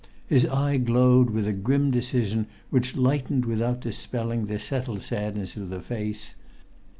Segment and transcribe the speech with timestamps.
[0.25, 5.69] His eye glowed with a grim decision which lightened without dispelling the settled sadness of
[5.69, 6.33] the face.